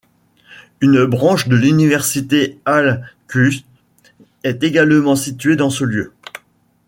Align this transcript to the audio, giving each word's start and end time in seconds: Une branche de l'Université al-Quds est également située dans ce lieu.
Une 0.81 1.05
branche 1.05 1.47
de 1.47 1.55
l'Université 1.55 2.59
al-Quds 2.65 3.63
est 4.43 4.63
également 4.63 5.15
située 5.15 5.55
dans 5.55 5.69
ce 5.69 5.83
lieu. 5.83 6.13